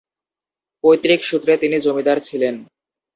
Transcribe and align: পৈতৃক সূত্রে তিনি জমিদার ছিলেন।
পৈতৃক 0.83 1.21
সূত্রে 1.29 1.53
তিনি 1.57 1.77
জমিদার 1.79 2.17
ছিলেন। 2.19 2.55